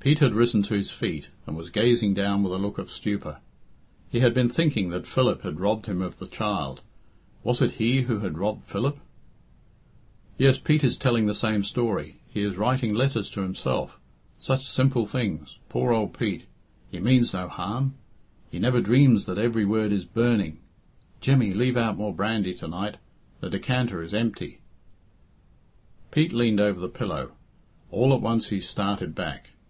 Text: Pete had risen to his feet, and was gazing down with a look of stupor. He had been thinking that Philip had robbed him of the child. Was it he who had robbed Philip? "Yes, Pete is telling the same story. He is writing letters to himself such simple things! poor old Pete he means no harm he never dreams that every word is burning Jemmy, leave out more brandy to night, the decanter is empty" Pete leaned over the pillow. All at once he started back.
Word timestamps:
Pete 0.00 0.20
had 0.20 0.32
risen 0.32 0.62
to 0.62 0.72
his 0.72 0.90
feet, 0.90 1.28
and 1.46 1.54
was 1.54 1.68
gazing 1.68 2.14
down 2.14 2.42
with 2.42 2.54
a 2.54 2.58
look 2.58 2.78
of 2.78 2.90
stupor. 2.90 3.36
He 4.08 4.20
had 4.20 4.32
been 4.32 4.48
thinking 4.48 4.88
that 4.88 5.06
Philip 5.06 5.42
had 5.42 5.60
robbed 5.60 5.84
him 5.84 6.00
of 6.00 6.18
the 6.18 6.26
child. 6.26 6.80
Was 7.44 7.60
it 7.60 7.72
he 7.72 8.00
who 8.04 8.20
had 8.20 8.38
robbed 8.38 8.62
Philip? 8.62 8.98
"Yes, 10.38 10.56
Pete 10.56 10.82
is 10.82 10.96
telling 10.96 11.26
the 11.26 11.34
same 11.34 11.62
story. 11.62 12.16
He 12.32 12.40
is 12.40 12.56
writing 12.56 12.94
letters 12.94 13.28
to 13.32 13.42
himself 13.42 14.00
such 14.38 14.66
simple 14.66 15.04
things! 15.04 15.58
poor 15.68 15.92
old 15.92 16.18
Pete 16.18 16.46
he 16.90 16.98
means 16.98 17.34
no 17.34 17.46
harm 17.46 17.92
he 18.50 18.58
never 18.58 18.80
dreams 18.80 19.26
that 19.26 19.36
every 19.36 19.66
word 19.66 19.92
is 19.92 20.06
burning 20.06 20.60
Jemmy, 21.20 21.52
leave 21.52 21.76
out 21.76 21.98
more 21.98 22.14
brandy 22.14 22.54
to 22.54 22.68
night, 22.68 22.96
the 23.40 23.50
decanter 23.50 24.02
is 24.02 24.14
empty" 24.14 24.60
Pete 26.10 26.32
leaned 26.32 26.58
over 26.58 26.80
the 26.80 26.88
pillow. 26.88 27.32
All 27.90 28.14
at 28.14 28.22
once 28.22 28.48
he 28.48 28.62
started 28.62 29.14
back. 29.14 29.50